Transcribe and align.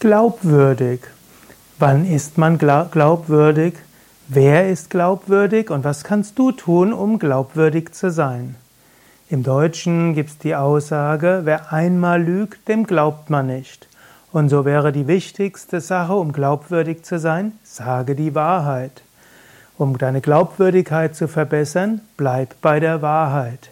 Glaubwürdig. 0.00 1.00
Wann 1.80 2.06
ist 2.06 2.38
man 2.38 2.56
glaubwürdig? 2.56 3.74
Wer 4.28 4.68
ist 4.70 4.90
glaubwürdig 4.90 5.70
und 5.70 5.82
was 5.82 6.04
kannst 6.04 6.38
du 6.38 6.52
tun, 6.52 6.92
um 6.92 7.18
glaubwürdig 7.18 7.92
zu 7.94 8.12
sein? 8.12 8.54
Im 9.28 9.42
Deutschen 9.42 10.14
gibt 10.14 10.30
es 10.30 10.38
die 10.38 10.54
Aussage, 10.54 11.40
wer 11.42 11.72
einmal 11.72 12.22
lügt, 12.22 12.68
dem 12.68 12.86
glaubt 12.86 13.28
man 13.28 13.48
nicht. 13.48 13.88
Und 14.30 14.50
so 14.50 14.64
wäre 14.64 14.92
die 14.92 15.08
wichtigste 15.08 15.80
Sache, 15.80 16.14
um 16.14 16.32
glaubwürdig 16.32 17.02
zu 17.02 17.18
sein, 17.18 17.54
sage 17.64 18.14
die 18.14 18.36
Wahrheit. 18.36 19.02
Um 19.78 19.98
deine 19.98 20.20
Glaubwürdigkeit 20.20 21.16
zu 21.16 21.26
verbessern, 21.26 22.02
bleib 22.16 22.54
bei 22.60 22.78
der 22.78 23.02
Wahrheit. 23.02 23.70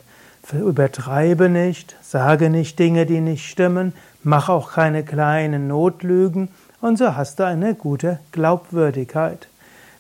Übertreibe 0.53 1.49
nicht, 1.49 1.97
sage 2.03 2.51
nicht 2.51 2.79
Dinge, 2.79 3.07
die 3.07 3.21
nicht 3.21 3.49
stimmen, 3.49 3.93
mach 4.23 4.49
auch 4.49 4.73
keine 4.73 5.03
kleinen 5.03 5.67
Notlügen 5.67 6.49
und 6.81 6.99
so 6.99 7.17
hast 7.17 7.41
du 7.41 7.45
eine 7.45 7.75
gute 7.75 8.21
Glaubwürdigkeit. 8.33 9.49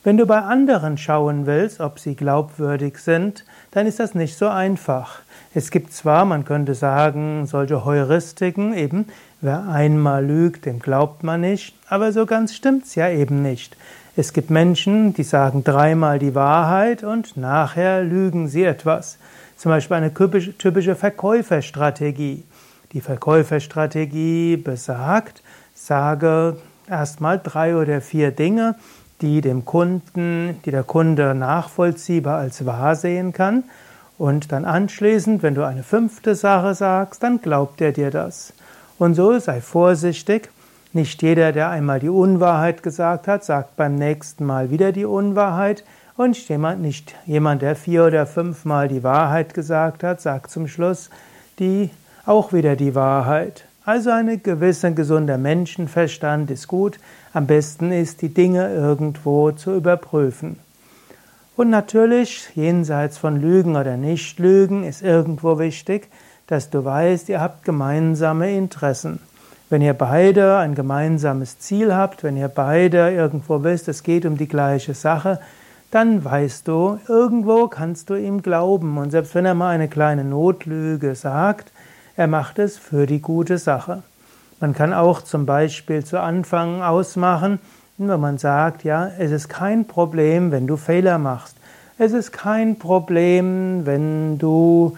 Wenn 0.04 0.16
du 0.16 0.24
bei 0.24 0.38
anderen 0.38 0.98
schauen 0.98 1.46
willst, 1.46 1.80
ob 1.80 1.98
sie 1.98 2.14
glaubwürdig 2.14 2.98
sind, 2.98 3.44
dann 3.72 3.88
ist 3.88 3.98
das 3.98 4.14
nicht 4.14 4.38
so 4.38 4.46
einfach. 4.46 5.18
Es 5.52 5.72
gibt 5.72 5.92
zwar, 5.92 6.24
man 6.24 6.44
könnte 6.44 6.76
sagen, 6.76 7.46
solche 7.46 7.84
Heuristiken, 7.84 8.72
eben, 8.72 9.06
wer 9.40 9.68
einmal 9.68 10.24
lügt, 10.24 10.64
dem 10.66 10.78
glaubt 10.78 11.24
man 11.24 11.40
nicht, 11.40 11.74
aber 11.88 12.12
so 12.12 12.24
ganz 12.24 12.54
stimmt's 12.54 12.94
ja 12.94 13.08
eben 13.08 13.42
nicht. 13.42 13.76
Es 14.18 14.32
gibt 14.32 14.48
Menschen, 14.48 15.12
die 15.12 15.24
sagen 15.24 15.62
dreimal 15.62 16.18
die 16.18 16.34
Wahrheit 16.34 17.04
und 17.04 17.36
nachher 17.36 18.02
lügen 18.02 18.48
sie 18.48 18.64
etwas. 18.64 19.18
Zum 19.58 19.70
Beispiel 19.70 19.98
eine 19.98 20.14
typische 20.14 20.96
Verkäuferstrategie. 20.96 22.44
Die 22.92 23.00
Verkäuferstrategie 23.02 24.56
besagt, 24.56 25.42
sage 25.74 26.56
erstmal 26.88 27.38
drei 27.38 27.76
oder 27.76 28.00
vier 28.00 28.30
Dinge, 28.30 28.76
die 29.20 29.42
dem 29.42 29.66
Kunden, 29.66 30.62
die 30.64 30.70
der 30.70 30.82
Kunde 30.82 31.34
nachvollziehbar 31.34 32.38
als 32.38 32.64
wahr 32.64 32.96
sehen 32.96 33.34
kann. 33.34 33.64
Und 34.16 34.50
dann 34.50 34.64
anschließend, 34.64 35.42
wenn 35.42 35.54
du 35.54 35.66
eine 35.66 35.82
fünfte 35.82 36.34
Sache 36.34 36.74
sagst, 36.74 37.22
dann 37.22 37.42
glaubt 37.42 37.82
er 37.82 37.92
dir 37.92 38.10
das. 38.10 38.54
Und 38.98 39.12
so 39.14 39.38
sei 39.38 39.60
vorsichtig. 39.60 40.48
Nicht 40.96 41.20
jeder, 41.20 41.52
der 41.52 41.68
einmal 41.68 42.00
die 42.00 42.08
Unwahrheit 42.08 42.82
gesagt 42.82 43.28
hat, 43.28 43.44
sagt 43.44 43.76
beim 43.76 43.96
nächsten 43.96 44.46
Mal 44.46 44.70
wieder 44.70 44.92
die 44.92 45.04
Unwahrheit. 45.04 45.84
Und 46.16 46.48
jemand, 46.48 46.80
nicht 46.80 47.14
jemand, 47.26 47.60
der 47.60 47.76
vier 47.76 48.06
oder 48.06 48.24
fünfmal 48.24 48.88
die 48.88 49.02
Wahrheit 49.02 49.52
gesagt 49.52 50.02
hat, 50.02 50.22
sagt 50.22 50.50
zum 50.50 50.68
Schluss 50.68 51.10
die, 51.58 51.90
auch 52.24 52.54
wieder 52.54 52.76
die 52.76 52.94
Wahrheit. 52.94 53.66
Also 53.84 54.08
ein 54.08 54.42
gewisser 54.42 54.92
gesunder 54.92 55.36
Menschenverstand 55.36 56.50
ist 56.50 56.66
gut. 56.66 56.98
Am 57.34 57.46
besten 57.46 57.92
ist, 57.92 58.22
die 58.22 58.32
Dinge 58.32 58.72
irgendwo 58.72 59.50
zu 59.52 59.74
überprüfen. 59.74 60.58
Und 61.56 61.68
natürlich, 61.68 62.48
jenseits 62.54 63.18
von 63.18 63.38
Lügen 63.38 63.76
oder 63.76 63.98
Nichtlügen, 63.98 64.82
ist 64.82 65.02
irgendwo 65.02 65.58
wichtig, 65.58 66.08
dass 66.46 66.70
du 66.70 66.86
weißt, 66.86 67.28
ihr 67.28 67.42
habt 67.42 67.66
gemeinsame 67.66 68.56
Interessen. 68.56 69.20
Wenn 69.68 69.82
ihr 69.82 69.94
beide 69.94 70.58
ein 70.58 70.76
gemeinsames 70.76 71.58
Ziel 71.58 71.92
habt, 71.92 72.22
wenn 72.22 72.36
ihr 72.36 72.46
beide 72.46 73.10
irgendwo 73.10 73.64
wisst, 73.64 73.88
es 73.88 74.04
geht 74.04 74.24
um 74.24 74.36
die 74.36 74.46
gleiche 74.46 74.94
Sache, 74.94 75.40
dann 75.90 76.24
weißt 76.24 76.68
du, 76.68 77.00
irgendwo 77.08 77.66
kannst 77.66 78.10
du 78.10 78.14
ihm 78.14 78.42
glauben. 78.42 78.96
Und 78.96 79.10
selbst 79.10 79.34
wenn 79.34 79.44
er 79.44 79.54
mal 79.54 79.70
eine 79.70 79.88
kleine 79.88 80.22
Notlüge 80.22 81.16
sagt, 81.16 81.72
er 82.16 82.28
macht 82.28 82.60
es 82.60 82.78
für 82.78 83.06
die 83.06 83.20
gute 83.20 83.58
Sache. 83.58 84.02
Man 84.60 84.72
kann 84.72 84.94
auch 84.94 85.22
zum 85.22 85.46
Beispiel 85.46 86.04
zu 86.04 86.20
Anfang 86.20 86.82
ausmachen, 86.82 87.58
wenn 87.98 88.20
man 88.20 88.38
sagt, 88.38 88.84
ja, 88.84 89.10
es 89.18 89.32
ist 89.32 89.48
kein 89.48 89.86
Problem, 89.86 90.52
wenn 90.52 90.66
du 90.66 90.76
Fehler 90.76 91.18
machst. 91.18 91.56
Es 91.98 92.12
ist 92.12 92.30
kein 92.30 92.78
Problem, 92.78 93.84
wenn 93.84 94.38
du 94.38 94.96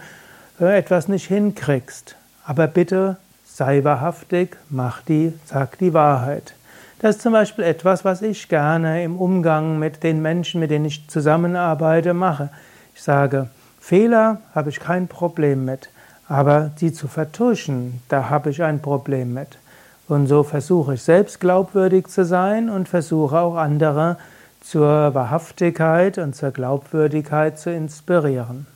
äh, 0.61 0.77
etwas 0.77 1.07
nicht 1.07 1.27
hinkriegst. 1.27 2.15
Aber 2.45 2.67
bitte 2.67 3.17
sei 3.53 3.83
wahrhaftig, 3.83 4.57
mach 4.69 5.01
die, 5.01 5.33
sag 5.45 5.77
die 5.79 5.93
Wahrheit. 5.93 6.53
Das 6.99 7.15
ist 7.15 7.21
zum 7.21 7.33
Beispiel 7.33 7.63
etwas, 7.63 8.03
was 8.03 8.21
ich 8.21 8.49
gerne 8.49 9.03
im 9.03 9.17
Umgang 9.17 9.79
mit 9.79 10.03
den 10.03 10.21
Menschen, 10.21 10.59
mit 10.59 10.71
denen 10.71 10.85
ich 10.85 11.07
zusammenarbeite, 11.07 12.13
mache. 12.13 12.49
Ich 12.93 13.01
sage, 13.01 13.49
Fehler 13.79 14.37
habe 14.53 14.69
ich 14.69 14.79
kein 14.79 15.07
Problem 15.07 15.65
mit, 15.65 15.89
aber 16.27 16.71
sie 16.75 16.91
zu 16.91 17.07
vertuschen, 17.07 18.01
da 18.09 18.29
habe 18.29 18.49
ich 18.49 18.61
ein 18.61 18.81
Problem 18.81 19.33
mit. 19.33 19.57
Und 20.07 20.27
so 20.27 20.43
versuche 20.43 20.95
ich 20.95 21.03
selbst 21.03 21.39
glaubwürdig 21.39 22.07
zu 22.07 22.25
sein 22.25 22.69
und 22.69 22.89
versuche 22.89 23.39
auch 23.39 23.55
andere 23.55 24.17
zur 24.61 25.13
Wahrhaftigkeit 25.13 26.17
und 26.17 26.35
zur 26.35 26.51
Glaubwürdigkeit 26.51 27.57
zu 27.57 27.71
inspirieren. 27.71 28.67